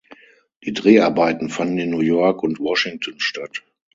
[0.63, 3.61] Die Dreharbeiten fanden in New York und in Washington statt.